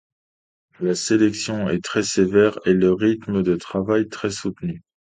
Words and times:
La 0.79 0.95
sélection 0.95 1.69
est 1.69 1.83
très 1.83 2.01
sévère 2.01 2.57
et 2.65 2.73
le 2.73 2.91
rythme 2.91 3.43
de 3.43 3.55
travail 3.55 4.09
très 4.09 4.31
soutenu. 4.31 4.81